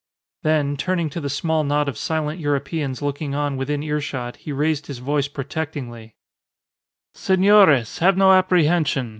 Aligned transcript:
Then, 0.41 0.77
turning 0.77 1.11
to 1.11 1.21
the 1.21 1.29
small 1.29 1.63
knot 1.63 1.87
of 1.87 1.95
silent 1.95 2.39
Europeans 2.39 3.03
looking 3.03 3.35
on 3.35 3.55
within 3.55 3.83
earshot, 3.83 4.37
he 4.37 4.51
raised 4.51 4.87
his 4.87 4.97
voice 4.97 5.27
protectingly 5.27 6.15
"Senores, 7.13 7.99
have 7.99 8.17
no 8.17 8.31
apprehension. 8.31 9.09